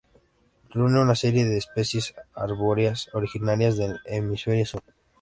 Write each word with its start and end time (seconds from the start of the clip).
Reúne 0.71 0.99
una 0.99 1.13
serie 1.13 1.45
de 1.45 1.59
especies 1.59 2.15
arbóreas 2.33 3.07
originarias 3.13 3.77
del 3.77 3.99
Hemisferio 4.05 4.65
sur. 4.65 4.81